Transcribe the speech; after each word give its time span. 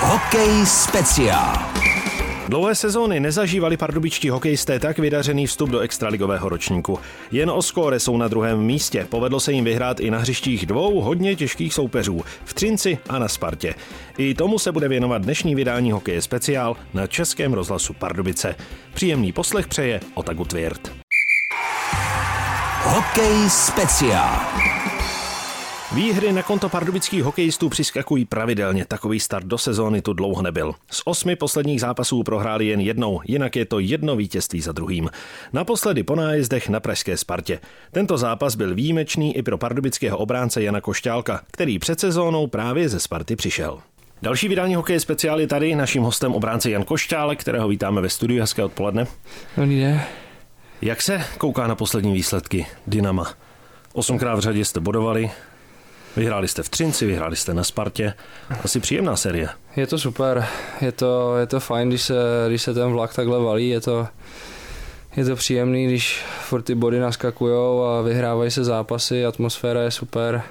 Hokej 0.00 0.66
speciál. 0.66 1.58
Dlouhé 2.48 2.74
sezóny 2.74 3.20
nezažívali 3.20 3.76
pardubičtí 3.76 4.28
hokejisté 4.30 4.80
tak 4.80 4.98
vydařený 4.98 5.46
vstup 5.46 5.70
do 5.70 5.78
extraligového 5.80 6.48
ročníku. 6.48 6.98
Jen 7.30 7.50
o 7.50 7.62
skóre 7.62 8.00
jsou 8.00 8.16
na 8.16 8.28
druhém 8.28 8.62
místě. 8.62 9.06
Povedlo 9.10 9.40
se 9.40 9.52
jim 9.52 9.64
vyhrát 9.64 10.00
i 10.00 10.10
na 10.10 10.18
hřištích 10.18 10.66
dvou 10.66 11.00
hodně 11.00 11.36
těžkých 11.36 11.74
soupeřů 11.74 12.24
v 12.44 12.54
Třinci 12.54 12.98
a 13.08 13.18
na 13.18 13.28
Spartě. 13.28 13.74
I 14.18 14.34
tomu 14.34 14.58
se 14.58 14.72
bude 14.72 14.88
věnovat 14.88 15.22
dnešní 15.22 15.54
vydání 15.54 15.92
Hokeje 15.92 16.22
speciál 16.22 16.76
na 16.94 17.06
Českém 17.06 17.52
rozhlasu 17.52 17.92
Pardubice. 17.92 18.54
Příjemný 18.94 19.32
poslech 19.32 19.66
přeje 19.66 20.00
Otaku 20.14 20.44
Tvěrt. 20.44 20.92
Hokej 22.82 23.50
speciál. 23.50 24.75
Výhry 25.94 26.32
na 26.32 26.42
konto 26.42 26.68
pardubických 26.68 27.22
hokejistů 27.22 27.68
přiskakují 27.68 28.24
pravidelně, 28.24 28.84
takový 28.84 29.20
start 29.20 29.46
do 29.46 29.58
sezóny 29.58 30.02
tu 30.02 30.12
dlouho 30.12 30.42
nebyl. 30.42 30.74
Z 30.90 31.02
osmi 31.04 31.36
posledních 31.36 31.80
zápasů 31.80 32.22
prohráli 32.22 32.66
jen 32.66 32.80
jednou, 32.80 33.20
jinak 33.24 33.56
je 33.56 33.64
to 33.64 33.78
jedno 33.78 34.16
vítězství 34.16 34.60
za 34.60 34.72
druhým. 34.72 35.10
Naposledy 35.52 36.02
po 36.02 36.14
nájezdech 36.14 36.68
na 36.68 36.80
Pražské 36.80 37.16
Spartě. 37.16 37.60
Tento 37.92 38.18
zápas 38.18 38.54
byl 38.54 38.74
výjimečný 38.74 39.36
i 39.36 39.42
pro 39.42 39.58
pardubického 39.58 40.18
obránce 40.18 40.62
Jana 40.62 40.80
Košťálka, 40.80 41.40
který 41.50 41.78
před 41.78 42.00
sezónou 42.00 42.46
právě 42.46 42.88
ze 42.88 43.00
Sparty 43.00 43.36
přišel. 43.36 43.78
Další 44.22 44.48
vydání 44.48 44.74
hokeje 44.74 45.00
speciál 45.00 45.40
je 45.40 45.46
tady, 45.46 45.74
naším 45.74 46.02
hostem 46.02 46.32
obránce 46.32 46.70
Jan 46.70 46.82
Košťálek, 46.82 47.40
kterého 47.40 47.68
vítáme 47.68 48.00
ve 48.00 48.08
studiu. 48.08 48.40
Hezké 48.40 48.64
odpoledne. 48.64 49.06
Dobrý 49.56 49.80
den. 49.80 50.00
Jak 50.82 51.02
se 51.02 51.24
kouká 51.38 51.66
na 51.66 51.74
poslední 51.74 52.12
výsledky 52.12 52.66
Dynama? 52.86 53.32
Osmkrát 53.92 54.34
v 54.34 54.40
řadě 54.40 54.64
jste 54.64 54.80
bodovali, 54.80 55.30
Vyhráli 56.16 56.48
jste 56.48 56.62
v 56.62 56.68
Třinci, 56.68 57.06
vyhráli 57.06 57.36
jste 57.36 57.54
na 57.54 57.64
Spartě. 57.64 58.14
Asi 58.64 58.80
příjemná 58.80 59.16
série. 59.16 59.48
Je 59.76 59.86
to 59.86 59.98
super, 59.98 60.46
je 60.80 60.92
to, 60.92 61.36
je 61.36 61.46
to 61.46 61.60
fajn, 61.60 61.88
když 61.88 62.02
se, 62.02 62.14
když 62.48 62.62
se 62.62 62.74
ten 62.74 62.92
vlak 62.92 63.14
takhle 63.14 63.38
valí, 63.38 63.68
je 63.68 63.80
to, 63.80 64.08
je 65.16 65.24
to 65.24 65.36
příjemný, 65.36 65.86
když 65.86 66.24
furt 66.40 66.62
ty 66.62 66.74
body 66.74 67.00
naskakujou 67.00 67.84
a 67.84 68.02
vyhrávají 68.02 68.50
se 68.50 68.64
zápasy, 68.64 69.26
atmosféra 69.26 69.82
je 69.82 69.90
super 69.90 70.42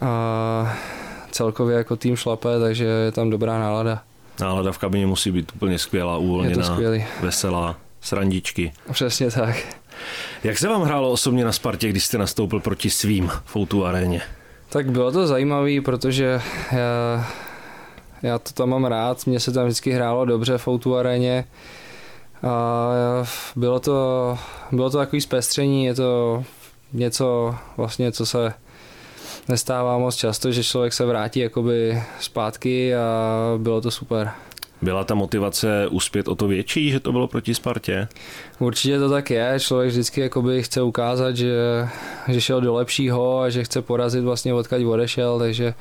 a 0.00 0.76
celkově 1.30 1.76
jako 1.76 1.96
tým 1.96 2.16
šlape, 2.16 2.48
takže 2.60 2.84
je 2.84 3.12
tam 3.12 3.30
dobrá 3.30 3.58
nálada. 3.58 4.02
Nálada 4.40 4.72
v 4.72 4.78
kabině 4.78 5.06
musí 5.06 5.30
být 5.30 5.52
úplně 5.54 5.78
skvělá, 5.78 6.16
uvolněná, 6.16 6.78
veselá, 7.20 7.76
srandičky. 8.00 8.72
Přesně 8.92 9.30
tak. 9.30 9.56
Jak 10.44 10.58
se 10.58 10.68
vám 10.68 10.82
hrálo 10.82 11.10
osobně 11.10 11.44
na 11.44 11.52
Spartě, 11.52 11.88
když 11.88 12.04
jste 12.04 12.18
nastoupil 12.18 12.60
proti 12.60 12.90
svým 12.90 13.28
v 13.28 13.42
Foutu 13.44 13.86
aréně? 13.86 14.22
Tak 14.68 14.90
bylo 14.90 15.12
to 15.12 15.26
zajímavé, 15.26 15.80
protože 15.84 16.40
já, 16.72 17.26
já 18.22 18.38
to 18.38 18.52
tam 18.52 18.68
mám 18.68 18.84
rád, 18.84 19.26
mně 19.26 19.40
se 19.40 19.52
tam 19.52 19.64
vždycky 19.64 19.90
hrálo 19.90 20.24
dobře 20.24 20.58
v 20.58 20.68
Outu 20.68 20.96
aréně 20.96 21.44
a 22.42 22.88
bylo 23.56 23.80
to, 23.80 24.38
bylo 24.72 24.90
to 24.90 24.98
takový 24.98 25.20
zpestření, 25.20 25.84
je 25.84 25.94
to 25.94 26.44
něco 26.92 27.54
vlastně, 27.76 28.12
co 28.12 28.26
se 28.26 28.54
nestává 29.48 29.98
moc 29.98 30.16
často, 30.16 30.52
že 30.52 30.64
člověk 30.64 30.92
se 30.92 31.06
vrátí 31.06 31.40
jakoby 31.40 32.02
zpátky 32.20 32.96
a 32.96 33.32
bylo 33.58 33.80
to 33.80 33.90
super. 33.90 34.30
Byla 34.82 35.04
ta 35.04 35.14
motivace 35.14 35.88
uspět 35.90 36.28
o 36.28 36.34
to 36.34 36.48
větší, 36.48 36.90
že 36.90 37.00
to 37.00 37.12
bylo 37.12 37.28
proti 37.28 37.54
Spartě? 37.54 38.08
Určitě 38.58 38.98
to 38.98 39.10
tak 39.10 39.30
je. 39.30 39.54
Člověk 39.58 39.90
vždycky 39.90 40.20
jakoby 40.20 40.62
chce 40.62 40.82
ukázat, 40.82 41.36
že, 41.36 41.56
že 42.28 42.40
šel 42.40 42.60
do 42.60 42.74
lepšího 42.74 43.40
a 43.40 43.50
že 43.50 43.64
chce 43.64 43.82
porazit 43.82 44.24
vlastně 44.24 44.54
odkaď 44.54 44.84
odešel, 44.84 45.38
takže 45.38 45.74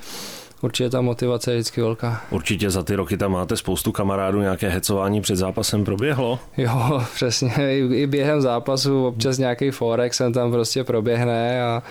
určitě 0.62 0.90
ta 0.90 1.02
motivace 1.02 1.52
je 1.52 1.58
vždycky 1.58 1.81
velká. 1.81 2.22
Určitě 2.30 2.70
za 2.70 2.84
ty 2.84 2.95
roky 2.95 3.18
tam 3.18 3.31
máte 3.31 3.58
spoustu 3.58 3.92
kamarádů, 3.92 4.42
nějaké 4.42 4.70
hecování 4.70 5.22
před 5.22 5.36
zápasem 5.36 5.86
proběhlo? 5.86 6.40
Jo, 6.58 7.03
přesně. 7.16 7.78
I 7.78 8.08
během 8.08 8.42
zápasu 8.42 9.06
občas 9.08 9.38
nějaký 9.38 9.72
forek 9.72 10.14
sem 10.14 10.34
tam 10.34 10.52
prostě 10.52 10.84
proběhne 10.84 11.64
a, 11.64 11.84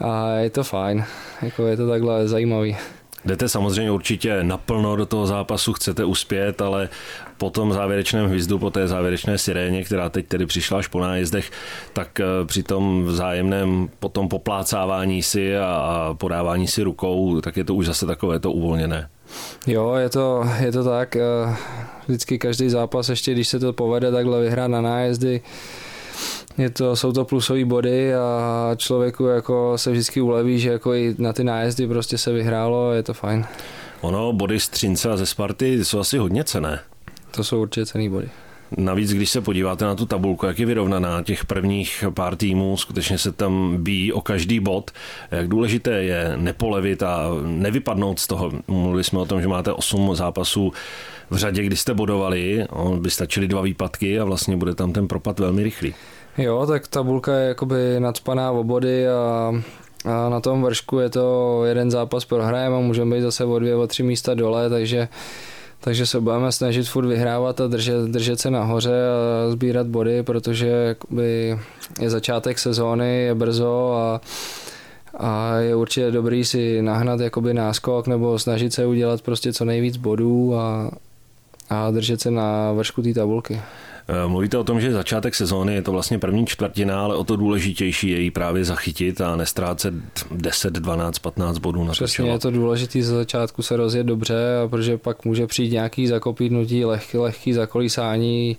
a 0.00 0.28
je 0.28 0.50
to 0.50 0.64
fajn. 0.64 1.04
Jako 1.42 1.66
je 1.66 1.76
to 1.76 1.88
takhle 1.88 2.28
zajímavý. 2.28 2.76
Jdete 3.24 3.48
samozřejmě 3.48 3.90
určitě 3.90 4.44
naplno 4.44 4.96
do 4.96 5.06
toho 5.06 5.26
zápasu, 5.26 5.72
chcete 5.72 6.04
uspět, 6.04 6.60
ale 6.60 6.88
po 7.38 7.50
tom 7.50 7.72
závěrečném 7.72 8.26
hvizdu, 8.26 8.58
po 8.58 8.70
té 8.70 8.88
závěrečné 8.88 9.38
siréně, 9.38 9.84
která 9.84 10.08
teď 10.08 10.26
tedy 10.26 10.46
přišla 10.46 10.78
až 10.78 10.86
po 10.86 11.00
nájezdech, 11.00 11.50
tak 11.92 12.20
eh, 12.20 12.24
při 12.46 12.62
tom 12.62 13.04
vzájemném 13.04 13.88
potom 13.98 14.28
poplácávání 14.28 15.22
si 15.22 15.56
a 15.56 16.14
podávání 16.18 16.66
si 16.66 16.82
rukou, 16.82 17.40
tak 17.40 17.56
je 17.56 17.64
to 17.64 17.74
už 17.74 17.86
zase 17.86 18.06
takové 18.06 18.40
to 18.40 18.52
uvolněné. 18.52 19.08
Jo, 19.66 19.94
je 19.94 20.08
to, 20.08 20.44
je 20.60 20.72
to 20.72 20.84
tak. 20.84 21.16
Eh, 21.16 21.56
vždycky 22.08 22.38
každý 22.38 22.68
zápas, 22.68 23.08
ještě 23.08 23.32
když 23.32 23.48
se 23.48 23.58
to 23.58 23.72
povede 23.72 24.10
takhle 24.12 24.40
vyhrát 24.40 24.70
na 24.70 24.80
nájezdy, 24.80 25.40
je 26.58 26.70
to, 26.70 26.96
jsou 26.96 27.12
to 27.12 27.24
plusové 27.24 27.64
body 27.64 28.14
a 28.14 28.70
člověku 28.76 29.24
jako 29.24 29.78
se 29.78 29.90
vždycky 29.90 30.20
uleví, 30.20 30.58
že 30.58 30.70
jako 30.70 30.94
i 30.94 31.14
na 31.18 31.32
ty 31.32 31.44
nájezdy 31.44 31.86
prostě 31.86 32.18
se 32.18 32.32
vyhrálo, 32.32 32.92
je 32.92 33.02
to 33.02 33.14
fajn. 33.14 33.44
Ono, 34.00 34.32
body 34.32 34.60
z 34.60 34.68
Třince 34.68 35.10
a 35.10 35.16
ze 35.16 35.26
Sparty 35.26 35.84
jsou 35.84 35.98
asi 35.98 36.18
hodně 36.18 36.44
cené. 36.44 36.80
To 37.30 37.44
jsou 37.44 37.62
určitě 37.62 37.86
cený 37.86 38.08
body. 38.08 38.28
Navíc, 38.76 39.12
když 39.12 39.30
se 39.30 39.40
podíváte 39.40 39.84
na 39.84 39.94
tu 39.94 40.06
tabulku, 40.06 40.46
jak 40.46 40.58
je 40.58 40.66
vyrovnaná 40.66 41.22
těch 41.22 41.44
prvních 41.44 42.04
pár 42.14 42.36
týmů, 42.36 42.76
skutečně 42.76 43.18
se 43.18 43.32
tam 43.32 43.76
bíjí 43.82 44.12
o 44.12 44.20
každý 44.20 44.60
bod. 44.60 44.90
Jak 45.30 45.48
důležité 45.48 45.90
je 45.90 46.32
nepolevit 46.36 47.02
a 47.02 47.28
nevypadnout 47.42 48.18
z 48.18 48.26
toho. 48.26 48.52
Mluvili 48.68 49.04
jsme 49.04 49.18
o 49.18 49.24
tom, 49.24 49.40
že 49.40 49.48
máte 49.48 49.72
8 49.72 50.14
zápasů 50.14 50.72
v 51.30 51.36
řadě, 51.36 51.62
kdy 51.62 51.76
jste 51.76 51.94
bodovali, 51.94 52.66
on 52.70 53.02
by 53.02 53.10
stačily 53.10 53.48
dva 53.48 53.62
výpadky 53.62 54.20
a 54.20 54.24
vlastně 54.24 54.56
bude 54.56 54.74
tam 54.74 54.92
ten 54.92 55.08
propad 55.08 55.40
velmi 55.40 55.62
rychlý. 55.62 55.94
Jo, 56.38 56.66
tak 56.66 56.88
tabulka 56.88 57.34
je 57.34 57.48
jakoby 57.48 58.00
nadspaná 58.00 58.52
v 58.52 58.56
obody 58.56 59.08
a 59.08 59.52
a 60.04 60.28
na 60.28 60.40
tom 60.40 60.62
vršku 60.62 60.98
je 60.98 61.10
to 61.10 61.60
jeden 61.64 61.90
zápas 61.90 62.24
prohrajeme 62.24 62.76
a 62.76 62.80
můžeme 62.80 63.16
být 63.16 63.22
zase 63.22 63.44
o 63.44 63.58
dvě, 63.58 63.76
o 63.76 63.86
tři 63.86 64.02
místa 64.02 64.34
dole, 64.34 64.70
takže 64.70 65.08
takže 65.80 66.06
se 66.06 66.20
budeme 66.20 66.52
snažit 66.52 66.88
furt 66.88 67.06
vyhrávat 67.06 67.60
a 67.60 67.66
držet, 67.66 68.04
držet 68.04 68.40
se 68.40 68.50
nahoře 68.50 68.90
a 68.90 69.50
sbírat 69.50 69.86
body, 69.86 70.22
protože 70.22 70.68
jakoby 70.68 71.58
je 72.00 72.10
začátek 72.10 72.58
sezóny, 72.58 73.22
je 73.22 73.34
brzo 73.34 73.94
a, 73.94 74.20
a 75.16 75.56
je 75.56 75.74
určitě 75.76 76.10
dobrý 76.10 76.44
si 76.44 76.82
nahnat 76.82 77.20
jakoby 77.20 77.54
náskok 77.54 78.06
nebo 78.06 78.38
snažit 78.38 78.72
se 78.72 78.86
udělat 78.86 79.22
prostě 79.22 79.52
co 79.52 79.64
nejvíc 79.64 79.96
bodů 79.96 80.56
a, 80.56 80.90
a 81.70 81.90
držet 81.90 82.20
se 82.20 82.30
na 82.30 82.72
vršku 82.72 83.02
té 83.02 83.14
tabulky. 83.14 83.60
Eh, 84.08 84.28
mluvíte 84.28 84.58
o 84.58 84.64
tom, 84.64 84.80
že 84.80 84.92
začátek 84.92 85.34
sezóny 85.34 85.74
je 85.74 85.82
to 85.82 85.92
vlastně 85.92 86.18
první 86.18 86.46
čtvrtina, 86.46 87.04
ale 87.04 87.16
o 87.16 87.24
to 87.24 87.36
důležitější 87.36 88.10
je 88.10 88.20
jí 88.20 88.30
právě 88.30 88.64
zachytit 88.64 89.20
a 89.20 89.36
nestrácet 89.36 89.94
10, 90.30 90.72
12, 90.72 91.18
15 91.18 91.58
bodů 91.58 91.84
na 91.84 91.92
Přesně, 91.92 92.30
je 92.30 92.38
to 92.38 92.50
důležité 92.50 93.02
za 93.02 93.14
začátku 93.14 93.62
se 93.62 93.76
rozjet 93.76 94.06
dobře, 94.06 94.34
protože 94.70 94.98
pak 94.98 95.24
může 95.24 95.46
přijít 95.46 95.72
nějaký 95.72 96.06
zakopítnutí, 96.06 96.84
lehký, 96.84 97.18
lehký 97.18 97.52
zakolísání 97.52 98.56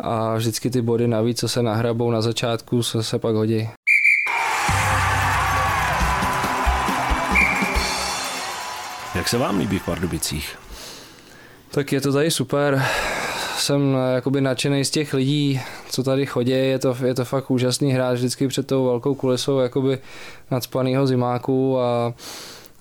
a 0.00 0.36
vždycky 0.36 0.70
ty 0.70 0.82
body 0.82 1.08
navíc, 1.08 1.40
co 1.40 1.48
se 1.48 1.62
nahrabou 1.62 2.10
na 2.10 2.20
začátku, 2.20 2.82
se, 2.82 3.02
se 3.02 3.18
pak 3.18 3.34
hodí. 3.34 3.68
Jak 9.14 9.28
se 9.28 9.38
vám 9.38 9.58
líbí 9.58 9.78
v 9.78 9.84
Pardubicích? 9.84 10.58
Tak 11.70 11.92
je 11.92 12.00
to 12.00 12.12
tady 12.12 12.30
super 12.30 12.86
jsem 13.62 13.96
eh, 13.96 14.14
jakoby 14.14 14.40
nadšený 14.40 14.84
z 14.84 14.90
těch 14.90 15.14
lidí, 15.14 15.60
co 15.90 16.02
tady 16.02 16.26
chodí, 16.26 16.50
je 16.50 16.78
to, 16.78 16.96
je 17.04 17.14
to 17.14 17.24
fakt 17.24 17.50
úžasný 17.50 17.92
hráč 17.92 18.18
vždycky 18.18 18.48
před 18.48 18.66
tou 18.66 18.84
velkou 18.84 19.14
kulisou 19.14 19.58
jakoby 19.58 19.98
nadspanýho 20.50 21.06
zimáku 21.06 21.80
a, 21.80 22.14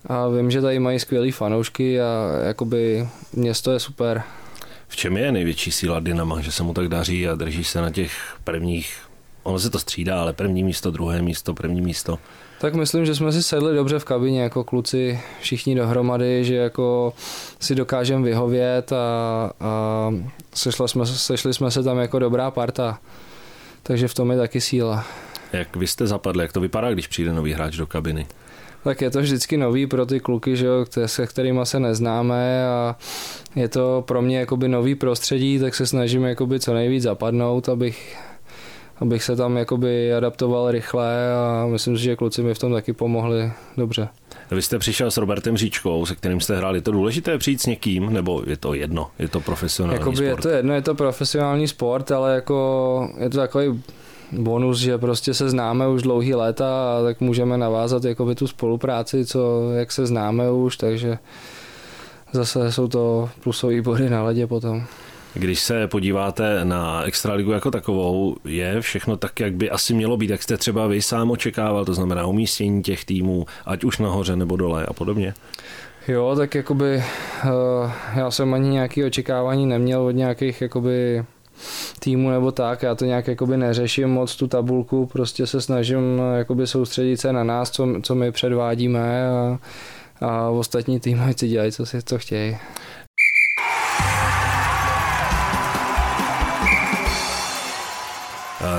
a 0.06 0.28
vím, 0.28 0.52
že 0.52 0.62
tady 0.62 0.80
mají 0.80 1.00
skvělý 1.00 1.32
fanoušky 1.32 2.02
a 2.02 2.32
jakoby 2.44 3.08
město 3.34 3.72
je 3.72 3.80
super. 3.80 4.24
V 4.88 4.96
čem 4.96 5.18
je 5.18 5.32
největší 5.32 5.72
síla 5.72 6.00
Dynama, 6.00 6.42
že 6.42 6.52
se 6.52 6.64
mu 6.64 6.74
tak 6.74 6.88
daří 6.88 7.28
a 7.28 7.36
drží 7.36 7.64
se 7.64 7.82
na 7.82 7.92
těch 7.92 8.12
prvních, 8.44 9.09
ono 9.44 9.60
se 9.60 9.70
to 9.70 9.80
střídá, 9.80 10.22
ale 10.22 10.34
první 10.34 10.64
místo, 10.64 10.92
druhé 10.92 11.22
místo, 11.22 11.54
první 11.54 11.82
místo? 11.82 12.20
Tak 12.62 12.74
myslím, 12.74 13.06
že 13.06 13.16
jsme 13.16 13.32
si 13.32 13.44
sedli 13.44 13.76
dobře 13.76 14.00
v 14.00 14.06
kabině 14.06 14.42
jako 14.42 14.64
kluci 14.64 15.20
všichni 15.42 15.76
dohromady, 15.76 16.46
že 16.46 16.56
jako 16.56 17.14
si 17.60 17.76
dokážeme 17.76 18.24
vyhovět 18.24 18.94
a, 18.94 18.98
a 19.60 20.12
sešli, 20.54 20.90
jsme, 20.90 21.06
sešli 21.06 21.54
jsme 21.54 21.72
se 21.72 21.84
tam 21.84 21.98
jako 21.98 22.20
dobrá 22.20 22.52
parta. 22.52 23.00
Takže 23.84 24.08
v 24.08 24.14
tom 24.14 24.32
je 24.32 24.38
taky 24.38 24.62
síla. 24.62 25.06
Jak 25.54 25.76
vy 25.76 25.88
jste 25.88 26.08
zapadli, 26.08 26.44
jak 26.44 26.54
to 26.54 26.62
vypadá, 26.62 26.92
když 26.92 27.08
přijde 27.08 27.34
nový 27.34 27.54
hráč 27.54 27.76
do 27.76 27.88
kabiny? 27.88 28.28
Tak 28.84 29.02
je 29.02 29.10
to 29.10 29.20
vždycky 29.20 29.58
nový 29.58 29.88
pro 29.88 30.06
ty 30.06 30.20
kluky, 30.20 30.58
že 30.58 30.66
jo, 30.66 30.86
se 31.06 31.28
kterými 31.28 31.60
se 31.64 31.80
neznáme 31.80 32.68
a 32.68 32.96
je 33.56 33.68
to 33.68 34.04
pro 34.08 34.22
mě 34.22 34.40
jakoby 34.40 34.68
nový 34.68 34.96
prostředí, 34.96 35.60
tak 35.60 35.76
se 35.76 35.86
snažím 35.86 36.24
jakoby 36.24 36.60
co 36.60 36.74
nejvíc 36.74 37.04
zapadnout, 37.04 37.70
abych 37.70 38.18
abych 39.00 39.24
se 39.24 39.36
tam 39.36 39.58
jakoby 39.58 40.14
adaptoval 40.14 40.72
rychle 40.72 41.34
a 41.34 41.68
myslím 41.68 41.98
si, 41.98 42.04
že 42.04 42.16
kluci 42.16 42.44
mi 42.44 42.54
v 42.54 42.60
tom 42.60 42.74
taky 42.74 42.94
pomohli 42.94 43.52
dobře. 43.78 44.10
Vy 44.52 44.62
jste 44.62 44.80
přišel 44.80 45.12
s 45.12 45.18
Robertem 45.18 45.58
Říčkou, 45.58 46.06
se 46.06 46.16
kterým 46.16 46.42
jste 46.42 46.58
hráli. 46.58 46.78
Je 46.78 46.82
to 46.82 46.92
důležité 46.92 47.38
přijít 47.38 47.62
s 47.62 47.66
někým, 47.66 48.14
nebo 48.14 48.44
je 48.48 48.58
to 48.58 48.74
jedno? 48.74 49.08
Je 49.20 49.28
to 49.28 49.40
profesionální 49.40 50.00
Jakoby 50.00 50.18
sport? 50.18 50.28
je 50.28 50.36
to 50.36 50.50
jedno, 50.50 50.74
je 50.74 50.82
to 50.82 50.96
profesionální 50.96 51.68
sport, 51.68 52.12
ale 52.12 52.36
jako 52.36 53.10
je 53.18 53.30
to 53.30 53.38
takový 53.38 53.84
bonus, 54.32 54.80
že 54.80 54.98
prostě 54.98 55.34
se 55.34 55.50
známe 55.50 55.88
už 55.88 56.02
dlouhý 56.02 56.36
léta 56.36 56.98
a 56.98 57.04
tak 57.04 57.22
můžeme 57.22 57.58
navázat 57.58 58.04
jakoby 58.04 58.36
tu 58.36 58.48
spolupráci, 58.48 59.26
co, 59.26 59.72
jak 59.74 59.92
se 59.92 60.06
známe 60.06 60.52
už, 60.52 60.78
takže 60.78 61.18
zase 62.32 62.72
jsou 62.72 62.88
to 62.88 63.30
plusové 63.44 63.82
body 63.82 64.10
na 64.10 64.24
ledě 64.24 64.48
potom. 64.48 64.84
Když 65.34 65.60
se 65.60 65.88
podíváte 65.88 66.66
na 66.66 67.04
Extraligu 67.04 67.52
jako 67.52 67.72
takovou, 67.72 68.36
je 68.46 68.82
všechno 68.82 69.18
tak, 69.18 69.40
jak 69.40 69.54
by 69.54 69.70
asi 69.70 69.94
mělo 69.94 70.18
být, 70.18 70.30
jak 70.30 70.44
jste 70.44 70.58
třeba 70.58 70.88
vy 70.88 71.02
sám 71.02 71.32
očekával, 71.32 71.86
to 71.86 71.94
znamená 71.94 72.26
umístění 72.26 72.84
těch 72.84 73.06
týmů, 73.06 73.46
ať 73.66 73.84
už 73.84 73.98
nahoře 73.98 74.36
nebo 74.36 74.58
dole 74.58 74.86
a 74.86 74.94
podobně? 74.94 75.34
Jo, 76.08 76.36
tak 76.38 76.56
jakoby 76.56 76.96
uh, 76.96 77.92
já 78.16 78.32
jsem 78.32 78.54
ani 78.54 78.70
nějaké 78.70 79.06
očekávání 79.06 79.66
neměl 79.66 80.02
od 80.02 80.12
nějakých 80.12 80.62
jakoby 80.62 81.26
týmu 82.00 82.30
nebo 82.30 82.52
tak, 82.52 82.84
já 82.84 82.96
to 82.96 83.06
nějak 83.06 83.28
jakoby 83.28 83.58
neřeším 83.58 84.10
moc 84.10 84.36
tu 84.36 84.48
tabulku, 84.48 85.06
prostě 85.06 85.48
se 85.48 85.62
snažím 85.62 86.22
jakoby 86.38 86.68
soustředit 86.68 87.18
se 87.18 87.34
na 87.34 87.44
nás, 87.44 87.72
co, 87.72 87.88
co 88.04 88.16
my 88.16 88.32
předvádíme 88.32 89.30
a, 89.30 89.60
a 90.22 90.50
ostatní 90.50 91.00
týmy 91.00 91.34
si 91.38 91.48
dělají, 91.48 91.72
co 91.72 91.86
si 91.86 92.02
to 92.02 92.18
chtějí. 92.18 92.58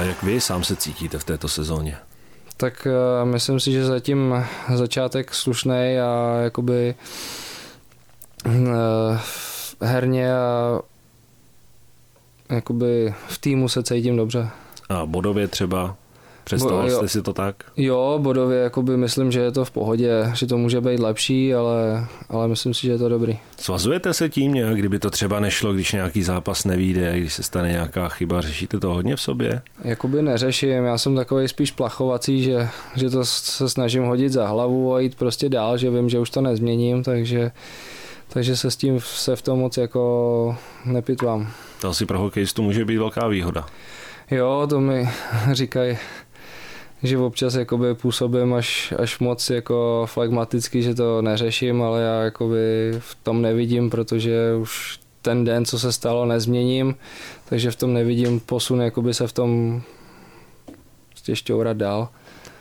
Jak 0.02 0.22
vy 0.22 0.40
sám 0.40 0.64
se 0.64 0.76
cítíte 0.76 1.18
v 1.18 1.24
této 1.24 1.48
sezóně? 1.48 1.96
Tak 2.56 2.86
uh, 2.86 3.28
myslím 3.28 3.60
si, 3.60 3.72
že 3.72 3.84
zatím 3.84 4.44
začátek 4.74 5.34
slušný 5.34 5.98
a 6.02 6.40
jakoby 6.42 6.94
uh, 8.46 8.52
herně 9.80 10.34
a 10.34 10.80
jakoby 12.50 13.14
v 13.28 13.38
týmu 13.38 13.68
se 13.68 13.82
cítím 13.82 14.16
dobře. 14.16 14.48
A 14.88 15.06
bodově 15.06 15.48
třeba? 15.48 15.96
Představoval 16.56 16.90
jste 16.90 17.08
si 17.08 17.22
to 17.22 17.32
tak? 17.32 17.56
Jo, 17.76 18.18
bodově 18.22 18.58
jakoby 18.58 18.96
myslím, 18.96 19.32
že 19.32 19.40
je 19.40 19.52
to 19.52 19.64
v 19.64 19.70
pohodě, 19.70 20.30
že 20.34 20.46
to 20.46 20.58
může 20.58 20.80
být 20.80 21.00
lepší, 21.00 21.54
ale, 21.54 22.06
ale 22.28 22.48
myslím 22.48 22.74
si, 22.74 22.86
že 22.86 22.92
je 22.92 22.98
to 22.98 23.08
dobrý. 23.08 23.38
Svazujete 23.58 24.14
se 24.14 24.28
tím 24.28 24.54
nějak, 24.54 24.76
kdyby 24.76 24.98
to 24.98 25.10
třeba 25.10 25.40
nešlo, 25.40 25.72
když 25.72 25.92
nějaký 25.92 26.22
zápas 26.22 26.64
nevíde, 26.64 27.18
když 27.18 27.34
se 27.34 27.42
stane 27.42 27.68
nějaká 27.68 28.08
chyba, 28.08 28.40
řešíte 28.40 28.80
to 28.80 28.94
hodně 28.94 29.16
v 29.16 29.20
sobě? 29.20 29.62
Jakoby 29.84 30.22
neřeším, 30.22 30.84
já 30.84 30.98
jsem 30.98 31.16
takový 31.16 31.48
spíš 31.48 31.70
plachovací, 31.70 32.42
že, 32.42 32.68
že 32.96 33.10
to 33.10 33.24
se 33.24 33.68
snažím 33.68 34.04
hodit 34.04 34.32
za 34.32 34.48
hlavu 34.48 34.94
a 34.94 35.00
jít 35.00 35.14
prostě 35.14 35.48
dál, 35.48 35.78
že 35.78 35.90
vím, 35.90 36.08
že 36.08 36.18
už 36.18 36.30
to 36.30 36.40
nezměním, 36.40 37.02
takže, 37.02 37.50
takže 38.28 38.56
se 38.56 38.70
s 38.70 38.76
tím 38.76 39.00
se 39.00 39.36
v 39.36 39.42
tom 39.42 39.58
moc 39.58 39.76
jako 39.76 40.56
nepitvám. 40.84 41.48
To 41.80 41.88
asi 41.88 42.06
pro 42.06 42.18
hokejistu 42.18 42.62
může 42.62 42.84
být 42.84 42.98
velká 42.98 43.28
výhoda. 43.28 43.66
Jo, 44.30 44.66
to 44.70 44.80
mi 44.80 45.08
říkají, 45.52 45.98
že 47.02 47.18
občas 47.18 47.54
jakoby 47.54 47.94
působím 47.94 48.54
až, 48.54 48.94
až 48.98 49.18
moc 49.18 49.50
jako 49.50 50.06
flegmaticky, 50.08 50.82
že 50.82 50.94
to 50.94 51.22
neřeším, 51.22 51.82
ale 51.82 52.02
já 52.02 52.22
jakoby 52.22 52.92
v 52.98 53.14
tom 53.22 53.42
nevidím, 53.42 53.90
protože 53.90 54.54
už 54.60 55.00
ten 55.22 55.44
den, 55.44 55.64
co 55.64 55.78
se 55.78 55.92
stalo, 55.92 56.26
nezměním, 56.26 56.94
takže 57.48 57.70
v 57.70 57.76
tom 57.76 57.94
nevidím 57.94 58.40
posun, 58.40 58.82
jakoby 58.82 59.14
se 59.14 59.26
v 59.26 59.32
tom 59.32 59.82
prostě 61.08 61.36
šťourat 61.36 61.76
dál. 61.76 62.08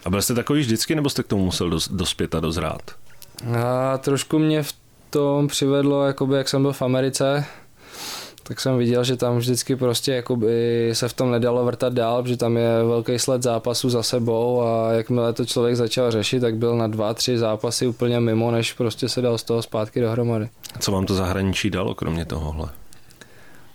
A 0.05 0.09
byl 0.09 0.21
jste 0.21 0.33
takový 0.33 0.61
vždycky, 0.61 0.95
nebo 0.95 1.09
jste 1.09 1.23
k 1.23 1.27
tomu 1.27 1.45
musel 1.45 1.69
dos- 1.69 1.89
dospět 1.91 2.35
a 2.35 2.39
dozrát? 2.39 2.81
A 3.57 3.97
trošku 3.97 4.39
mě 4.39 4.63
v 4.63 4.73
tom 5.09 5.47
přivedlo, 5.47 6.05
jakoby 6.05 6.37
jak 6.37 6.49
jsem 6.49 6.61
byl 6.61 6.73
v 6.73 6.81
Americe, 6.81 7.45
tak 8.49 8.59
jsem 8.59 8.77
viděl, 8.77 9.03
že 9.03 9.17
tam 9.17 9.37
vždycky 9.37 9.75
prostě 9.75 10.11
jakoby 10.11 10.89
se 10.93 11.07
v 11.07 11.13
tom 11.13 11.31
nedalo 11.31 11.65
vrtat 11.65 11.93
dál, 11.93 12.23
protože 12.23 12.37
tam 12.37 12.57
je 12.57 12.83
velký 12.83 13.19
sled 13.19 13.43
zápasů 13.43 13.89
za 13.89 14.03
sebou 14.03 14.61
a 14.61 14.91
jakmile 14.91 15.33
to 15.33 15.45
člověk 15.45 15.75
začal 15.75 16.11
řešit, 16.11 16.39
tak 16.39 16.55
byl 16.55 16.77
na 16.77 16.87
dva, 16.87 17.13
tři 17.13 17.37
zápasy 17.37 17.87
úplně 17.87 18.19
mimo, 18.19 18.51
než 18.51 18.73
prostě 18.73 19.09
se 19.09 19.21
dal 19.21 19.37
z 19.37 19.43
toho 19.43 19.61
zpátky 19.61 20.01
dohromady. 20.01 20.49
Co 20.79 20.91
vám 20.91 21.05
to 21.05 21.13
zahraničí 21.15 21.69
dalo, 21.69 21.95
kromě 21.95 22.25
tohohle? 22.25 22.69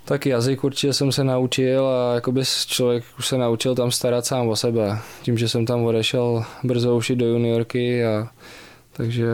Tak 0.04 0.26
jazyk 0.26 0.64
určitě 0.64 0.92
jsem 0.92 1.12
se 1.12 1.24
naučil 1.24 1.86
a 1.86 2.14
jakoby 2.14 2.42
člověk 2.66 3.04
už 3.18 3.26
se 3.26 3.38
naučil 3.38 3.74
tam 3.74 3.90
starat 3.90 4.26
sám 4.26 4.48
o 4.48 4.56
sebe. 4.56 4.98
Tím, 5.22 5.38
že 5.38 5.48
jsem 5.48 5.66
tam 5.66 5.84
odešel 5.84 6.44
brzo 6.64 6.96
už 6.96 7.10
i 7.10 7.16
do 7.16 7.26
juniorky 7.26 8.04
a 8.04 8.28
takže 8.92 9.26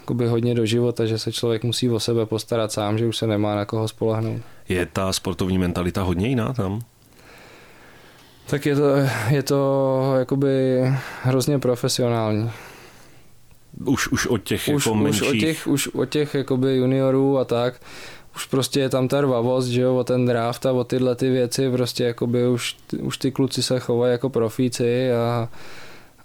jakoby 0.00 0.26
hodně 0.26 0.54
do 0.54 0.66
života, 0.66 1.06
že 1.06 1.18
se 1.18 1.32
člověk 1.32 1.64
musí 1.64 1.90
o 1.90 2.00
sebe 2.00 2.26
postarat 2.26 2.72
sám, 2.72 2.98
že 2.98 3.06
už 3.06 3.16
se 3.16 3.26
nemá 3.26 3.54
na 3.54 3.64
koho 3.64 3.88
spolehnout. 3.88 4.55
Je 4.68 4.86
ta 4.86 5.12
sportovní 5.12 5.58
mentalita 5.58 6.02
hodně 6.02 6.28
jiná 6.28 6.52
tam? 6.52 6.80
Tak 8.46 8.66
je 8.66 8.76
to, 8.76 8.88
je 9.30 9.42
to 9.42 10.14
jakoby 10.18 10.82
hrozně 11.22 11.58
profesionální. 11.58 12.50
Už, 13.84 14.08
už 14.08 14.26
od 14.26 14.42
těch 14.42 14.68
Už, 14.74 14.86
jako 14.86 14.96
už 14.96 15.02
menších... 15.02 15.28
od 15.28 15.36
těch, 15.36 15.66
už 15.66 15.88
od 15.88 16.08
těch 16.08 16.34
jakoby 16.34 16.76
juniorů 16.76 17.38
a 17.38 17.44
tak, 17.44 17.80
už 18.36 18.46
prostě 18.46 18.80
je 18.80 18.88
tam 18.88 19.08
ta 19.08 19.20
rvavost, 19.20 19.68
že 19.68 19.80
jo, 19.80 19.96
o 19.96 20.04
ten 20.04 20.26
draft 20.26 20.66
a 20.66 20.72
o 20.72 20.84
tyhle 20.84 21.14
ty 21.14 21.30
věci, 21.30 21.70
prostě 21.70 22.04
jakoby 22.04 22.48
už, 22.48 22.76
už 23.00 23.18
ty 23.18 23.32
kluci 23.32 23.62
se 23.62 23.80
chovají 23.80 24.12
jako 24.12 24.30
profíci 24.30 25.12
a, 25.12 25.48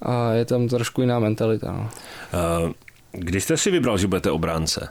a 0.02 0.32
je 0.32 0.46
tam 0.46 0.68
trošku 0.68 1.02
jiná 1.02 1.20
mentalita. 1.20 1.72
No. 1.72 1.90
Uh, 2.64 2.72
Když 3.12 3.44
jste 3.44 3.58
si 3.58 3.72
vybral, 3.72 3.98
že 3.98 4.08
budete 4.08 4.32
obránce? 4.32 4.90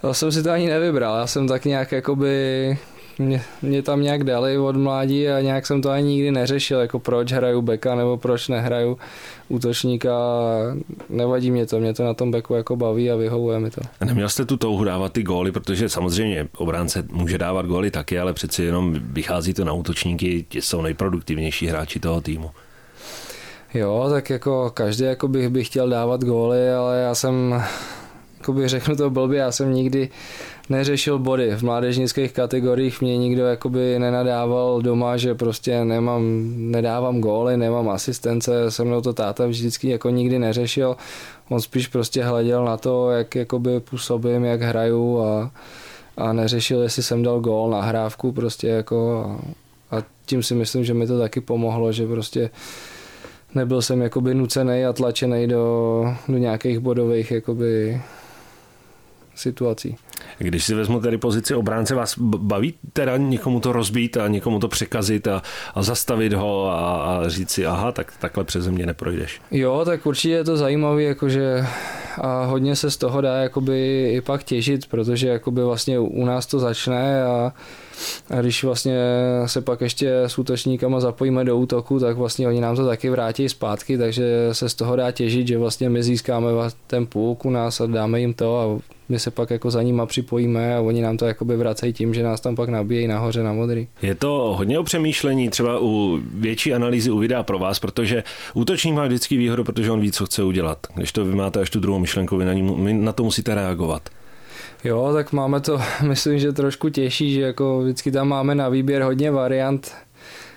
To 0.00 0.14
jsem 0.14 0.32
si 0.32 0.42
to 0.42 0.50
ani 0.50 0.68
nevybral, 0.68 1.18
já 1.18 1.26
jsem 1.26 1.48
tak 1.48 1.64
nějak 1.64 1.92
jakoby, 1.92 2.78
mě, 3.18 3.42
mě 3.62 3.82
tam 3.82 4.02
nějak 4.02 4.24
dali 4.24 4.58
od 4.58 4.76
mládí 4.76 5.28
a 5.28 5.40
nějak 5.40 5.66
jsem 5.66 5.82
to 5.82 5.90
ani 5.90 6.08
nikdy 6.08 6.30
neřešil, 6.30 6.80
jako 6.80 6.98
proč 6.98 7.32
hraju 7.32 7.62
beka 7.62 7.94
nebo 7.94 8.16
proč 8.16 8.48
nehraju 8.48 8.98
útočníka, 9.48 10.10
nevadí 11.08 11.50
mě 11.50 11.66
to, 11.66 11.80
mě 11.80 11.94
to 11.94 12.04
na 12.04 12.14
tom 12.14 12.30
beku 12.30 12.54
jako 12.54 12.76
baví 12.76 13.10
a 13.10 13.16
vyhovuje 13.16 13.60
mi 13.60 13.70
to. 13.70 13.80
A 14.00 14.04
neměl 14.04 14.28
jste 14.28 14.44
tu 14.44 14.56
touhu 14.56 14.84
dávat 14.84 15.12
ty 15.12 15.22
góly, 15.22 15.52
protože 15.52 15.88
samozřejmě 15.88 16.48
obránce 16.56 17.04
může 17.12 17.38
dávat 17.38 17.66
góly 17.66 17.90
taky, 17.90 18.18
ale 18.18 18.32
přeci 18.32 18.62
jenom 18.62 18.96
vychází 19.00 19.54
to 19.54 19.64
na 19.64 19.72
útočníky, 19.72 20.44
ti 20.48 20.62
jsou 20.62 20.82
nejproduktivnější 20.82 21.66
hráči 21.66 22.00
toho 22.00 22.20
týmu. 22.20 22.50
Jo, 23.74 24.06
tak 24.10 24.30
jako 24.30 24.70
každý 24.74 25.04
jako 25.04 25.28
bych, 25.28 25.48
bych 25.48 25.66
chtěl 25.66 25.88
dávat 25.88 26.24
góly, 26.24 26.72
ale 26.72 27.00
já 27.00 27.14
jsem, 27.14 27.62
jako 28.44 28.52
bych 28.52 28.68
řeknu 28.68 28.96
to 28.96 29.10
blbě, 29.10 29.38
já 29.38 29.52
jsem 29.52 29.74
nikdy 29.74 30.08
neřešil 30.68 31.18
body. 31.18 31.56
V 31.56 31.62
mládežnických 31.62 32.32
kategoriích 32.32 33.00
mě 33.00 33.16
nikdo 33.16 33.46
jakoby 33.46 33.98
nenadával 33.98 34.82
doma, 34.82 35.16
že 35.16 35.34
prostě 35.34 35.84
nemám, 35.84 36.22
nedávám 36.56 37.20
góly, 37.20 37.56
nemám 37.56 37.88
asistence, 37.88 38.70
se 38.70 38.84
mnou 38.84 39.00
to 39.00 39.12
táta 39.12 39.46
vždycky 39.46 39.88
jako 39.88 40.10
nikdy 40.10 40.38
neřešil. 40.38 40.96
On 41.48 41.60
spíš 41.60 41.86
prostě 41.86 42.24
hleděl 42.24 42.64
na 42.64 42.76
to, 42.76 43.10
jak 43.10 43.34
jakoby 43.34 43.80
působím, 43.80 44.44
jak 44.44 44.62
hraju 44.62 45.22
a, 45.22 45.50
a 46.16 46.32
neřešil, 46.32 46.82
jestli 46.82 47.02
jsem 47.02 47.22
dal 47.22 47.40
gól 47.40 47.70
na 47.70 47.80
hrávku 47.82 48.32
prostě 48.32 48.68
jako 48.68 49.24
a, 49.90 49.96
a 49.96 50.02
tím 50.26 50.42
si 50.42 50.54
myslím, 50.54 50.84
že 50.84 50.94
mi 50.94 51.06
to 51.06 51.18
taky 51.18 51.40
pomohlo, 51.40 51.92
že 51.92 52.06
prostě 52.06 52.50
nebyl 53.54 53.82
jsem 53.82 54.02
jakoby 54.02 54.34
nucený 54.34 54.84
a 54.84 54.92
tlačený 54.92 55.46
do, 55.46 56.04
do 56.28 56.38
nějakých 56.38 56.78
bodových 56.78 57.30
jakoby 57.30 58.00
situací. 59.34 59.96
Když 60.38 60.64
si 60.64 60.74
vezmu 60.74 61.00
tedy 61.00 61.18
pozici 61.18 61.54
obránce, 61.54 61.94
vás 61.94 62.18
baví 62.18 62.74
teda 62.92 63.16
někomu 63.16 63.60
to 63.60 63.72
rozbít 63.72 64.16
a 64.16 64.28
někomu 64.28 64.58
to 64.58 64.68
překazit 64.68 65.28
a, 65.28 65.42
a 65.74 65.82
zastavit 65.82 66.32
ho 66.32 66.70
a, 66.70 67.04
a 67.04 67.28
říct 67.28 67.50
si, 67.50 67.66
aha, 67.66 67.92
tak 67.92 68.12
takhle 68.20 68.44
přeze 68.44 68.70
mě 68.70 68.86
neprojdeš. 68.86 69.40
Jo, 69.50 69.82
tak 69.84 70.06
určitě 70.06 70.34
je 70.34 70.44
to 70.44 70.56
zajímavé, 70.56 71.02
jakože 71.02 71.66
a 72.18 72.44
hodně 72.44 72.76
se 72.76 72.90
z 72.90 72.96
toho 72.96 73.20
dá 73.20 73.36
jakoby 73.36 74.10
i 74.14 74.20
pak 74.20 74.44
těžit, 74.44 74.86
protože 74.86 75.28
jakoby 75.28 75.62
vlastně 75.62 75.98
u 75.98 76.24
nás 76.24 76.46
to 76.46 76.58
začne 76.58 77.24
a, 77.24 77.52
a 78.30 78.40
když 78.40 78.64
vlastně 78.64 78.98
se 79.46 79.60
pak 79.60 79.80
ještě 79.80 80.22
s 80.22 80.38
útočníkama 80.38 81.00
zapojíme 81.00 81.44
do 81.44 81.56
útoku, 81.56 82.00
tak 82.00 82.16
vlastně 82.16 82.48
oni 82.48 82.60
nám 82.60 82.76
to 82.76 82.86
taky 82.86 83.10
vrátí 83.10 83.48
zpátky, 83.48 83.98
takže 83.98 84.48
se 84.52 84.68
z 84.68 84.74
toho 84.74 84.96
dá 84.96 85.10
těžit, 85.10 85.46
že 85.48 85.58
vlastně 85.58 85.90
my 85.90 86.02
získáme 86.02 86.48
ten 86.86 87.06
půlk 87.06 87.44
u 87.44 87.50
nás 87.50 87.80
a 87.80 87.86
dáme 87.86 88.20
jim 88.20 88.34
to 88.34 88.58
a 88.58 88.93
my 89.08 89.18
se 89.18 89.30
pak 89.30 89.50
jako 89.50 89.70
za 89.70 89.82
nima 89.82 90.06
připojíme 90.06 90.76
a 90.76 90.80
oni 90.80 91.02
nám 91.02 91.16
to 91.16 91.26
jakoby 91.26 91.56
vracejí 91.56 91.92
tím, 91.92 92.14
že 92.14 92.22
nás 92.22 92.40
tam 92.40 92.56
pak 92.56 92.68
nabíjejí 92.68 93.06
nahoře 93.06 93.42
na 93.42 93.52
modrý. 93.52 93.88
Je 94.02 94.14
to 94.14 94.54
hodně 94.58 94.78
o 94.78 94.82
přemýšlení, 94.82 95.48
třeba 95.50 95.78
u 95.80 96.20
větší 96.34 96.74
analýzy 96.74 97.10
u 97.10 97.18
videa 97.18 97.42
pro 97.42 97.58
vás, 97.58 97.78
protože 97.78 98.24
útočník 98.54 98.94
má 98.94 99.06
vždycky 99.06 99.36
výhodu, 99.36 99.64
protože 99.64 99.90
on 99.90 100.00
ví, 100.00 100.12
co 100.12 100.26
chce 100.26 100.44
udělat. 100.44 100.78
Když 100.94 101.12
to 101.12 101.24
vy 101.24 101.34
máte 101.34 101.60
až 101.60 101.70
tu 101.70 101.80
druhou 101.80 101.98
myšlenku, 101.98 102.36
vy 102.36 102.44
na, 102.44 102.52
ní, 102.52 102.94
na 102.94 103.12
to 103.12 103.24
musíte 103.24 103.54
reagovat. 103.54 104.08
Jo, 104.84 105.10
tak 105.12 105.32
máme 105.32 105.60
to, 105.60 105.80
myslím, 106.08 106.38
že 106.38 106.52
trošku 106.52 106.88
těžší, 106.88 107.32
že 107.32 107.40
jako 107.40 107.80
vždycky 107.80 108.10
tam 108.10 108.28
máme 108.28 108.54
na 108.54 108.68
výběr 108.68 109.02
hodně 109.02 109.30
variant, 109.30 109.92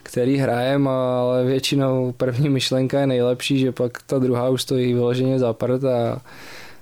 který 0.04 0.38
hrajem, 0.38 0.88
ale 0.88 1.46
většinou 1.46 2.14
první 2.18 2.50
myšlenka 2.50 3.00
je 3.00 3.08
nejlepší, 3.08 3.60
že 3.60 3.72
pak 3.72 4.02
ta 4.06 4.20
druhá 4.20 4.50
už 4.50 4.62
stojí 4.62 4.94
vyloženě 4.94 5.40
za 5.40 5.54
prd 5.54 5.84
a 5.84 6.22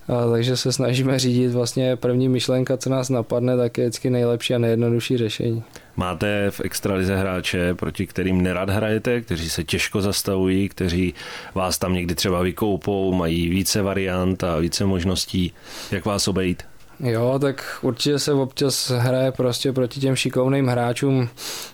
a 0.08 0.32
takže 0.32 0.58
se 0.58 0.72
snažíme 0.72 1.20
řídit 1.20 1.48
vlastně 1.48 1.96
první 1.96 2.30
myšlenka, 2.30 2.78
co 2.78 2.90
nás 2.90 3.10
napadne, 3.10 3.58
tak 3.58 3.78
je 3.78 3.84
vždycky 3.86 4.10
nejlepší 4.10 4.56
a 4.56 4.58
nejjednodušší 4.58 5.18
řešení. 5.18 5.64
Máte 5.96 6.52
v 6.52 6.62
extralize 6.62 7.18
hráče, 7.18 7.74
proti 7.74 8.08
kterým 8.08 8.42
nerad 8.42 8.70
hrajete, 8.70 9.22
kteří 9.22 9.50
se 9.50 9.64
těžko 9.64 10.02
zastavují, 10.02 10.70
kteří 10.70 11.14
vás 11.56 11.78
tam 11.78 11.94
někdy 11.94 12.16
třeba 12.16 12.42
vykoupou, 12.42 13.14
mají 13.14 13.50
více 13.50 13.82
variant 13.82 14.44
a 14.44 14.58
více 14.58 14.86
možností. 14.86 15.54
Jak 15.92 16.06
vás 16.06 16.28
obejít? 16.28 16.64
Jo, 17.00 17.40
tak 17.42 17.78
určitě 17.82 18.20
se 18.20 18.34
občas 18.34 18.92
hraje 18.92 19.32
prostě 19.32 19.74
proti 19.74 20.00
těm 20.00 20.16
šikovným 20.16 20.68
hráčům, 20.68 21.30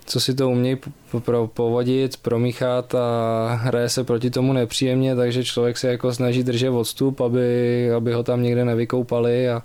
co 0.06 0.20
si 0.20 0.34
to 0.34 0.50
umějí 0.50 0.78
pro, 1.26 1.48
povodit, 1.48 2.18
promíchat 2.18 2.96
a 2.96 3.60
hraje 3.62 3.90
se 3.90 4.04
proti 4.04 4.30
tomu 4.30 4.54
nepříjemně, 4.54 5.16
takže 5.16 5.44
člověk 5.44 5.78
se 5.78 5.88
jako 5.88 6.14
snaží 6.14 6.44
držet 6.44 6.70
odstup, 6.70 7.22
aby, 7.22 7.92
aby 7.94 8.14
ho 8.14 8.24
tam 8.24 8.44
někde 8.44 8.66
nevykoupali 8.66 9.50
a, 9.50 9.64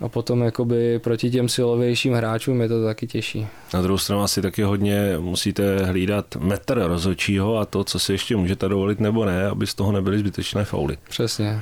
a 0.00 0.08
potom 0.08 0.42
jakoby 0.42 0.98
proti 0.98 1.30
těm 1.30 1.48
silovějším 1.48 2.12
hráčům 2.14 2.60
je 2.60 2.68
to 2.68 2.84
taky 2.84 3.06
těžší. 3.06 3.46
Na 3.74 3.82
druhou 3.82 3.98
stranu 3.98 4.22
asi 4.22 4.42
taky 4.42 4.62
hodně 4.62 5.14
musíte 5.18 5.84
hlídat 5.84 6.36
metr 6.36 6.82
rozhodčího 6.86 7.58
a 7.58 7.64
to, 7.64 7.84
co 7.84 7.98
si 7.98 8.12
ještě 8.12 8.36
můžete 8.36 8.68
dovolit 8.68 9.00
nebo 9.00 9.24
ne, 9.24 9.46
aby 9.46 9.66
z 9.66 9.74
toho 9.74 9.92
nebyly 9.92 10.18
zbytečné 10.18 10.64
fauly. 10.64 10.98
Přesně. 11.08 11.60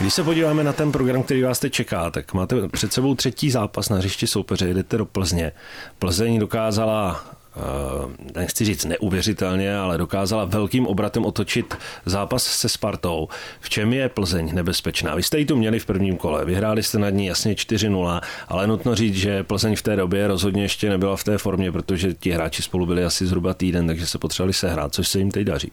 Když 0.00 0.14
se 0.14 0.24
podíváme 0.24 0.64
na 0.64 0.72
ten 0.72 0.92
program, 0.92 1.22
který 1.22 1.42
vás 1.42 1.58
teď 1.58 1.72
čeká, 1.72 2.10
tak 2.10 2.34
máte 2.34 2.68
před 2.68 2.92
sebou 2.92 3.14
třetí 3.14 3.50
zápas 3.50 3.88
na 3.88 3.96
hřišti 3.96 4.26
soupeře, 4.26 4.66
jedete 4.66 4.98
do 4.98 5.06
Plzně. 5.06 5.52
Plzeň 5.98 6.38
dokázala 6.38 7.24
eh, 7.56 8.40
nechci 8.40 8.64
říct 8.64 8.84
neuvěřitelně, 8.84 9.76
ale 9.76 9.98
dokázala 9.98 10.44
velkým 10.44 10.86
obratem 10.86 11.24
otočit 11.24 11.74
zápas 12.06 12.42
se 12.42 12.68
Spartou. 12.68 13.28
V 13.60 13.70
čem 13.70 13.92
je 13.92 14.08
Plzeň 14.08 14.54
nebezpečná? 14.54 15.14
Vy 15.14 15.22
jste 15.22 15.38
ji 15.38 15.44
tu 15.44 15.56
měli 15.56 15.78
v 15.78 15.86
prvním 15.86 16.16
kole, 16.16 16.44
vyhráli 16.44 16.82
jste 16.82 16.98
nad 16.98 17.10
ní 17.10 17.26
jasně 17.26 17.54
4-0, 17.54 18.20
ale 18.48 18.66
nutno 18.66 18.94
říct, 18.94 19.16
že 19.16 19.42
Plzeň 19.42 19.76
v 19.76 19.82
té 19.82 19.96
době 19.96 20.28
rozhodně 20.28 20.62
ještě 20.62 20.88
nebyla 20.88 21.16
v 21.16 21.24
té 21.24 21.38
formě, 21.38 21.72
protože 21.72 22.14
ti 22.14 22.30
hráči 22.30 22.62
spolu 22.62 22.86
byli 22.86 23.04
asi 23.04 23.26
zhruba 23.26 23.54
týden, 23.54 23.86
takže 23.86 24.06
se 24.06 24.18
potřebovali 24.18 24.52
sehrát, 24.52 24.94
což 24.94 25.08
se 25.08 25.18
jim 25.18 25.30
teď 25.30 25.44
daří. 25.44 25.72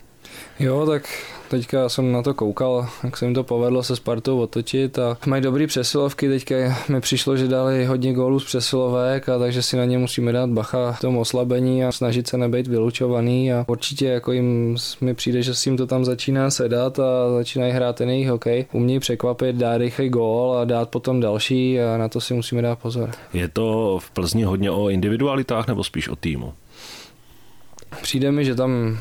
Jo, 0.59 0.85
tak 0.85 1.03
teďka 1.49 1.89
jsem 1.89 2.11
na 2.11 2.21
to 2.21 2.33
koukal, 2.33 2.87
jak 3.03 3.17
se 3.17 3.25
jim 3.25 3.33
to 3.33 3.43
povedlo 3.43 3.83
se 3.83 3.95
Spartou 3.95 4.39
otočit 4.39 4.99
a 4.99 5.17
mají 5.25 5.41
dobrý 5.41 5.67
přesilovky, 5.67 6.29
teďka 6.29 6.55
mi 6.89 7.01
přišlo, 7.01 7.37
že 7.37 7.47
dali 7.47 7.85
hodně 7.85 8.13
gólů 8.13 8.39
z 8.39 8.45
přesilovek 8.45 9.29
a 9.29 9.39
takže 9.39 9.61
si 9.61 9.77
na 9.77 9.85
ně 9.85 9.97
musíme 9.97 10.31
dát 10.31 10.49
bacha 10.49 10.91
v 10.91 10.99
tom 10.99 11.17
oslabení 11.17 11.85
a 11.85 11.91
snažit 11.91 12.27
se 12.27 12.37
nebejt 12.37 12.67
vylučovaný 12.67 13.53
a 13.53 13.65
určitě 13.67 14.05
jako 14.05 14.31
jim 14.31 14.75
mi 15.01 15.13
přijde, 15.13 15.41
že 15.41 15.55
s 15.55 15.65
jim 15.65 15.77
to 15.77 15.87
tam 15.87 16.05
začíná 16.05 16.49
sedat 16.51 16.99
a 16.99 17.31
začínají 17.37 17.73
hrát 17.73 17.95
ten 17.95 18.09
jejich 18.09 18.29
hokej. 18.29 18.65
Umějí 18.71 18.99
překvapit, 18.99 19.55
dát 19.55 19.77
rychlý 19.77 20.09
gól 20.09 20.57
a 20.57 20.65
dát 20.65 20.89
potom 20.89 21.19
další 21.19 21.81
a 21.81 21.97
na 21.97 22.09
to 22.09 22.21
si 22.21 22.33
musíme 22.33 22.61
dát 22.61 22.79
pozor. 22.79 23.11
Je 23.33 23.47
to 23.47 23.99
v 24.01 24.11
Plzni 24.11 24.43
hodně 24.43 24.71
o 24.71 24.89
individualitách 24.89 25.67
nebo 25.67 25.83
spíš 25.83 26.09
o 26.09 26.15
týmu? 26.15 26.53
Přijde 28.01 28.31
mi, 28.31 28.45
že 28.45 28.55
tam 28.55 28.97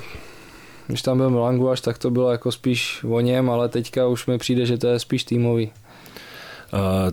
když 0.86 1.02
tam 1.02 1.16
byl 1.16 1.30
Milan 1.30 1.76
tak 1.84 1.98
to 1.98 2.10
bylo 2.10 2.30
jako 2.30 2.52
spíš 2.52 3.04
o 3.08 3.20
něm, 3.20 3.50
ale 3.50 3.68
teďka 3.68 4.06
už 4.06 4.26
mi 4.26 4.38
přijde, 4.38 4.66
že 4.66 4.78
to 4.78 4.86
je 4.86 4.98
spíš 4.98 5.24
týmový. 5.24 5.72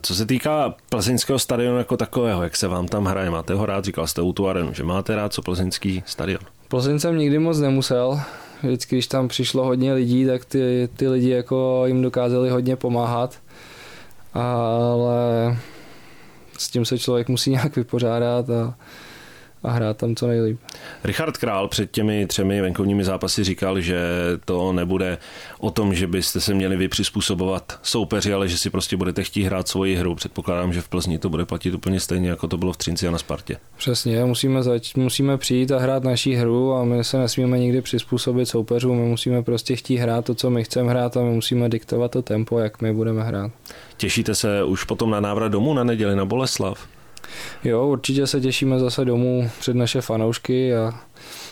Co 0.02 0.16
se 0.16 0.26
týká 0.26 0.76
plzeňského 0.90 1.40
stadionu 1.40 1.78
jako 1.78 1.98
takového, 1.98 2.44
jak 2.44 2.56
se 2.56 2.68
vám 2.68 2.88
tam 2.88 3.06
hraje? 3.06 3.30
Máte 3.30 3.54
ho 3.54 3.66
rád? 3.66 3.86
Říkal 3.86 4.08
jste 4.08 4.22
u 4.22 4.34
tu 4.34 4.48
arenu, 4.48 4.74
že 4.74 4.84
máte 4.84 5.16
rád 5.16 5.34
co 5.34 5.42
plzeňský 5.42 6.04
stadion? 6.06 6.42
Plzeň 6.68 7.00
jsem 7.00 7.18
nikdy 7.18 7.40
moc 7.40 7.60
nemusel. 7.60 8.22
Vždycky, 8.64 8.96
když 8.96 9.08
tam 9.08 9.28
přišlo 9.28 9.66
hodně 9.66 9.94
lidí, 9.94 10.26
tak 10.26 10.46
ty, 10.46 10.90
ty 10.96 11.08
lidi 11.08 11.30
jako 11.30 11.84
jim 11.86 12.02
dokázali 12.02 12.50
hodně 12.50 12.76
pomáhat. 12.76 13.40
Ale 14.34 15.58
s 16.58 16.70
tím 16.70 16.86
se 16.86 17.00
člověk 17.00 17.30
musí 17.30 17.52
nějak 17.52 17.76
vypořádat 17.76 18.50
a 18.50 18.74
a 19.64 19.72
hrát 19.72 19.98
tam 19.98 20.16
co 20.16 20.28
nejlíp. 20.28 20.60
Richard 21.04 21.38
Král 21.38 21.68
před 21.68 21.92
těmi 21.92 22.28
třemi 22.28 22.62
venkovními 22.62 23.04
zápasy 23.04 23.44
říkal, 23.44 23.82
že 23.82 24.00
to 24.46 24.74
nebude 24.74 25.18
o 25.60 25.72
tom, 25.72 25.94
že 25.94 26.08
byste 26.08 26.42
se 26.42 26.54
měli 26.54 26.78
vy 26.78 26.88
přizpůsobovat 26.88 27.80
soupeři, 27.84 28.34
ale 28.34 28.48
že 28.48 28.58
si 28.58 28.70
prostě 28.70 28.98
budete 28.98 29.24
chtít 29.24 29.44
hrát 29.44 29.68
svoji 29.68 29.96
hru. 29.96 30.16
Předpokládám, 30.16 30.74
že 30.74 30.82
v 30.82 30.90
Plzni 30.90 31.18
to 31.18 31.30
bude 31.30 31.46
platit 31.46 31.74
úplně 31.74 32.00
stejně, 32.00 32.30
jako 32.30 32.48
to 32.48 32.58
bylo 32.58 32.74
v 32.74 32.78
Třinci 32.78 33.08
a 33.08 33.12
na 33.12 33.18
Spartě. 33.18 33.58
Přesně, 33.78 34.26
musíme, 34.26 34.64
zač- 34.64 34.96
musíme 34.96 35.38
přijít 35.38 35.72
a 35.72 35.80
hrát 35.80 36.04
naší 36.04 36.36
hru 36.36 36.74
a 36.74 36.84
my 36.84 37.04
se 37.04 37.18
nesmíme 37.18 37.60
nikdy 37.60 37.82
přizpůsobit 37.82 38.48
soupeřům, 38.48 38.98
my 38.98 39.06
musíme 39.06 39.44
prostě 39.44 39.76
chtít 39.76 39.98
hrát 39.98 40.26
to, 40.26 40.36
co 40.36 40.50
my 40.50 40.64
chceme 40.64 40.90
hrát 40.90 41.18
a 41.18 41.22
my 41.22 41.30
musíme 41.30 41.70
diktovat 41.70 42.12
to 42.12 42.22
tempo, 42.22 42.60
jak 42.60 42.82
my 42.82 42.94
budeme 42.94 43.24
hrát. 43.24 43.52
Těšíte 43.98 44.36
se 44.36 44.64
už 44.64 44.84
potom 44.84 45.10
na 45.10 45.20
návrat 45.20 45.48
domů 45.48 45.74
na 45.74 45.84
neděli 45.84 46.16
na 46.16 46.26
Boleslav? 46.26 46.88
Jo, 47.64 47.88
určitě 47.88 48.28
se 48.28 48.42
těšíme 48.42 48.80
zase 48.80 49.06
domů 49.06 49.50
před 49.60 49.76
naše 49.76 50.02
fanoušky 50.02 50.76
a 50.76 50.94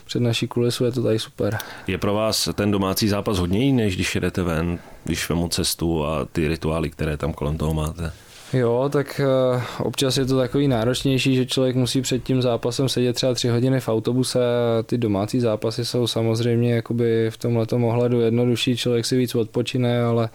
před 0.06 0.20
naší 0.20 0.48
kulisu 0.48 0.86
je 0.86 0.92
to 0.92 1.04
tady 1.04 1.20
super. 1.20 1.58
Je 1.88 1.98
pro 1.98 2.14
vás 2.14 2.50
ten 2.54 2.72
domácí 2.72 3.10
zápas 3.10 3.38
hodně 3.38 3.60
jiný, 3.60 3.84
než 3.84 3.96
když 3.96 4.16
jedete 4.16 4.44
ven, 4.44 4.80
když 5.04 5.30
vemu 5.30 5.48
cestu 5.48 6.06
a 6.06 6.26
ty 6.26 6.48
rituály, 6.48 6.90
které 6.90 7.18
tam 7.18 7.34
kolem 7.34 7.58
toho 7.58 7.74
máte? 7.74 8.12
Jo, 8.54 8.90
tak 8.92 9.22
uh, 9.54 9.62
občas 9.80 10.18
je 10.18 10.26
to 10.26 10.38
takový 10.38 10.68
náročnější, 10.68 11.36
že 11.36 11.46
člověk 11.46 11.76
musí 11.76 12.02
před 12.02 12.24
tím 12.24 12.42
zápasem 12.42 12.90
sedět 12.90 13.14
třeba 13.14 13.34
tři 13.34 13.50
hodiny 13.50 13.80
v 13.80 13.90
autobuse 13.90 14.40
a 14.40 14.84
ty 14.84 14.98
domácí 14.98 15.40
zápasy 15.40 15.86
jsou 15.86 16.08
samozřejmě 16.08 16.76
jakoby 16.76 17.32
v 17.32 17.38
tomhle 17.38 17.66
ohledu 17.72 18.22
jednodušší, 18.22 18.78
člověk 18.78 19.06
si 19.06 19.18
víc 19.18 19.36
odpočine, 19.36 20.04
ale, 20.04 20.30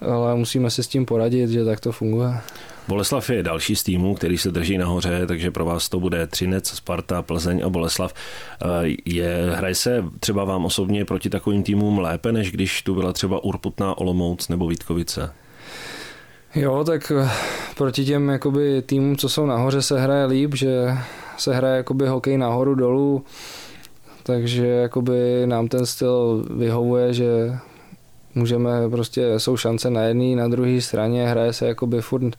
ale 0.00 0.34
musíme 0.34 0.70
se 0.70 0.82
s 0.82 0.88
tím 0.88 1.06
poradit, 1.06 1.50
že 1.50 1.64
tak 1.64 1.80
to 1.80 1.92
funguje. 1.92 2.34
Boleslav 2.88 3.30
je 3.30 3.42
další 3.42 3.76
z 3.76 3.82
týmů, 3.82 4.14
který 4.14 4.38
se 4.38 4.50
drží 4.50 4.78
nahoře, 4.78 5.26
takže 5.26 5.50
pro 5.50 5.64
vás 5.64 5.88
to 5.88 6.00
bude 6.00 6.26
Třinec, 6.26 6.68
Sparta, 6.68 7.22
Plzeň 7.22 7.62
a 7.64 7.68
Boleslav. 7.68 8.14
Eh, 8.62 8.66
je, 9.04 9.50
hraje 9.54 9.74
se 9.74 10.04
třeba 10.20 10.44
vám 10.44 10.64
osobně 10.64 11.04
proti 11.04 11.30
takovým 11.30 11.62
týmům 11.62 11.98
lépe, 11.98 12.32
než 12.32 12.52
když 12.52 12.82
tu 12.82 12.94
byla 12.94 13.12
třeba 13.12 13.44
Urputná 13.44 13.98
Olomouc 13.98 14.48
nebo 14.48 14.68
Vítkovice? 14.68 15.32
Jo, 16.54 16.84
tak 16.84 17.12
eh, 17.16 17.30
proti 17.76 18.04
těm 18.04 18.28
jakoby, 18.28 18.82
týmům, 18.82 19.16
co 19.16 19.28
jsou 19.28 19.46
nahoře, 19.46 19.82
se 19.82 20.00
hraje 20.00 20.26
líp, 20.26 20.54
že 20.54 20.98
se 21.38 21.54
hraje 21.54 21.76
jakoby 21.76 22.06
hokej 22.06 22.38
nahoru 22.38 22.74
dolů, 22.74 23.24
takže 24.22 24.66
jakoby 24.66 25.46
nám 25.46 25.68
ten 25.68 25.86
styl 25.86 26.44
vyhovuje, 26.56 27.14
že 27.14 27.58
můžeme 28.38 28.90
prostě, 28.90 29.40
jsou 29.40 29.56
šance 29.56 29.90
na 29.90 30.02
jedné, 30.02 30.36
na 30.36 30.48
druhé 30.48 30.80
straně, 30.80 31.28
hraje 31.28 31.52
se 31.52 31.66
jakoby 31.66 32.02
furt 32.02 32.36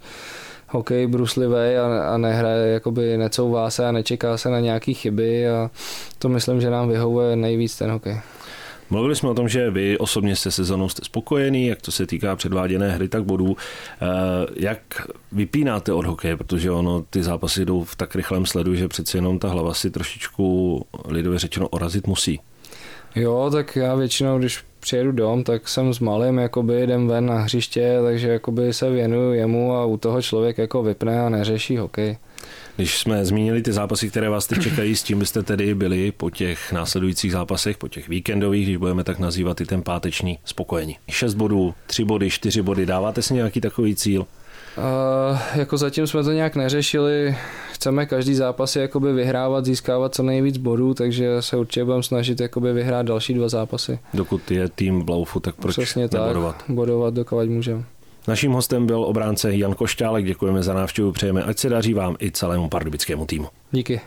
hokej 0.68 1.08
bruslivý 1.08 1.76
a, 1.76 2.14
a 2.14 2.18
nehraje, 2.18 2.74
jakoby 2.74 3.18
necouvá 3.18 3.70
se 3.70 3.88
a 3.88 3.92
nečeká 3.92 4.38
se 4.38 4.50
na 4.50 4.60
nějaké 4.60 4.94
chyby 4.94 5.50
a 5.50 5.72
to 6.20 6.30
myslím, 6.30 6.62
že 6.62 6.70
nám 6.70 6.90
vyhovuje 6.90 7.36
nejvíc 7.36 7.78
ten 7.78 7.92
hokej. 7.92 8.20
Mluvili 8.90 9.16
jsme 9.16 9.30
o 9.30 9.34
tom, 9.34 9.50
že 9.50 9.72
vy 9.72 9.98
osobně 9.98 10.36
jste 10.36 10.52
sezónou 10.52 10.90
jste 10.90 11.06
spokojený, 11.06 11.68
jak 11.68 11.82
to 11.82 11.92
se 11.92 12.06
týká 12.06 12.36
předváděné 12.36 12.92
hry, 12.92 13.08
tak 13.08 13.24
bodů. 13.24 13.58
Eh, 13.58 14.06
jak 14.56 14.80
vypínáte 15.32 15.94
od 15.94 16.06
hokeje, 16.06 16.38
protože 16.38 16.72
ono, 16.72 17.02
ty 17.10 17.24
zápasy 17.24 17.66
jdou 17.66 17.84
v 17.84 17.96
tak 17.96 18.16
rychlém 18.16 18.46
sledu, 18.46 18.76
že 18.76 18.88
přeci 18.88 19.18
jenom 19.18 19.40
ta 19.40 19.50
hlava 19.50 19.74
si 19.74 19.92
trošičku 19.92 20.86
lidově 21.08 21.40
řečeno 21.40 21.68
orazit 21.68 22.08
musí. 22.08 22.40
Jo, 23.16 23.50
tak 23.52 23.76
já 23.76 23.96
většinou, 23.96 24.40
když 24.40 24.64
přijedu 24.80 25.12
dom, 25.12 25.44
tak 25.44 25.68
jsem 25.70 25.94
s 25.94 26.00
malým, 26.00 26.38
jakoby 26.38 26.82
jdem 26.82 27.08
ven 27.08 27.26
na 27.26 27.38
hřiště, 27.40 28.00
takže 28.04 28.28
jakoby 28.28 28.74
se 28.74 28.90
věnuju 28.90 29.34
jemu 29.34 29.74
a 29.74 29.86
u 29.86 29.98
toho 29.98 30.22
člověk 30.22 30.58
jako 30.58 30.84
vypne 30.84 31.22
a 31.22 31.30
neřeší 31.30 31.78
hokej. 31.78 32.18
Když 32.76 32.98
jsme 32.98 33.26
zmínili 33.26 33.62
ty 33.62 33.74
zápasy, 33.74 34.10
které 34.10 34.30
vás 34.30 34.48
teď 34.48 34.62
čekají, 34.62 34.96
s 34.96 35.04
tím 35.04 35.20
byste 35.20 35.44
tedy 35.44 35.76
byli 35.76 36.12
po 36.12 36.30
těch 36.30 36.72
následujících 36.72 37.32
zápasech, 37.32 37.78
po 37.78 37.88
těch 37.88 38.10
víkendových, 38.10 38.66
když 38.66 38.78
budeme 38.78 39.04
tak 39.04 39.20
nazývat 39.20 39.62
i 39.62 39.66
ten 39.66 39.82
páteční, 39.82 40.40
spokojení. 40.46 40.98
6 41.10 41.34
bodů, 41.34 41.74
3 41.88 42.04
body, 42.04 42.30
4 42.30 42.62
body, 42.62 42.86
dáváte 42.86 43.22
si 43.22 43.34
nějaký 43.34 43.62
takový 43.62 43.96
cíl? 43.96 44.26
Uh, 44.80 45.38
jako 45.56 45.78
zatím 45.78 46.08
jsme 46.08 46.24
to 46.24 46.32
nějak 46.32 46.56
neřešili, 46.56 47.36
chceme 47.72 48.06
každý 48.06 48.36
zápas 48.36 48.76
jakoby 48.76 49.14
vyhrávat, 49.14 49.66
získávat 49.66 50.16
co 50.16 50.24
nejvíc 50.24 50.58
bodů, 50.58 50.94
takže 50.94 51.42
se 51.42 51.58
určitě 51.58 51.86
budeme 51.86 52.04
snažit 52.04 52.40
jakoby 52.40 52.74
vyhrát 52.74 53.06
další 53.06 53.34
dva 53.34 53.50
zápasy. 53.50 54.00
Dokud 54.14 54.52
je 54.52 54.70
tým 54.70 55.06
v 55.06 55.10
laufu, 55.10 55.40
tak 55.40 55.56
proč 55.56 55.76
Přesně 55.76 56.10
nebodovat? 56.14 56.56
tak, 56.58 56.76
bodovat 56.76 57.14
dokud 57.14 57.50
můžeme. 57.50 57.84
Naším 58.28 58.52
hostem 58.52 58.86
byl 58.86 59.04
obránce 59.04 59.56
Jan 59.56 59.74
Košťálek, 59.74 60.26
děkujeme 60.26 60.64
za 60.64 60.74
návštěvu, 60.74 61.12
přejeme, 61.12 61.44
ať 61.44 61.58
se 61.58 61.70
daří 61.70 61.94
vám 61.94 62.16
i 62.22 62.32
celému 62.32 62.70
pardubickému 62.70 63.26
týmu. 63.26 63.48
Díky. 63.72 64.02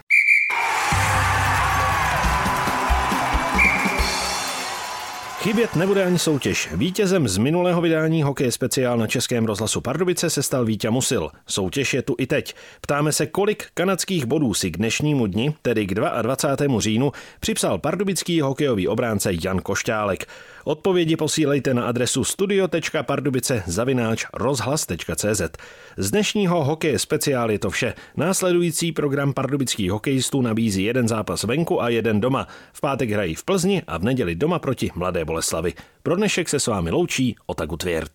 Chybět 5.43 5.77
nebude 5.77 6.05
ani 6.05 6.19
soutěž. 6.19 6.69
Vítězem 6.73 7.29
z 7.29 7.39
minulého 7.39 7.81
vydání 7.81 8.23
Hokej 8.23 8.53
speciál 8.53 8.99
na 8.99 9.07
Českém 9.07 9.45
rozhlasu 9.45 9.81
Pardubice 9.81 10.31
se 10.31 10.43
stal 10.43 10.65
Vítě 10.65 10.91
Musil. 10.91 11.31
Soutěž 11.47 11.95
je 11.95 12.03
tu 12.03 12.15
i 12.19 12.27
teď. 12.27 12.55
Ptáme 12.81 13.13
se, 13.13 13.27
kolik 13.27 13.67
kanadských 13.75 14.25
bodů 14.25 14.55
si 14.55 14.71
k 14.71 14.77
dnešnímu 14.77 15.27
dni, 15.27 15.55
tedy 15.63 15.87
k 15.87 15.95
22. 15.95 16.81
říjnu, 16.81 17.13
připsal 17.41 17.79
pardubický 17.79 18.41
hokejový 18.41 18.89
obránce 18.89 19.31
Jan 19.45 19.59
Košťálek. 19.59 20.27
Odpovědi 20.65 21.17
posílejte 21.17 21.75
na 21.75 21.87
adresu 21.87 22.25
studio.pardubice 22.25 23.63
zavináč 23.67 24.25
rozhlas.cz. 24.35 25.43
Z 25.97 26.11
dnešního 26.11 26.65
hokeje 26.65 26.99
speciál 26.99 27.51
je 27.51 27.59
to 27.59 27.71
vše. 27.71 27.95
Následující 28.17 28.93
program 28.93 29.33
pardubických 29.33 29.91
hokejistů 29.91 30.43
nabízí 30.43 30.85
jeden 30.85 31.09
zápas 31.09 31.43
venku 31.43 31.83
a 31.83 31.89
jeden 31.89 32.21
doma. 32.21 32.49
V 32.73 32.81
pátek 32.81 33.11
hrají 33.11 33.35
v 33.35 33.45
Plzni 33.45 33.83
a 33.87 33.99
v 33.99 34.05
neděli 34.05 34.35
doma 34.35 34.59
proti 34.59 34.91
Mladé 34.95 35.25
Boleslavy. 35.25 35.75
Pro 36.03 36.17
dnešek 36.17 36.49
se 36.49 36.61
s 36.61 36.67
vámi 36.67 36.91
loučí 36.91 37.37
Otaku 37.47 37.77
Tvěrt. 37.77 38.13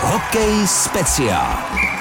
Hokej 0.00 0.66
speciál. 0.66 1.97